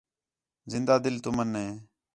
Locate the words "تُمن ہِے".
1.23-1.67